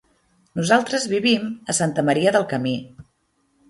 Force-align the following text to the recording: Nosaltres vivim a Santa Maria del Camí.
Nosaltres 0.59 1.05
vivim 1.13 1.47
a 1.75 1.79
Santa 1.83 2.09
Maria 2.11 2.37
del 2.41 2.51
Camí. 2.57 2.79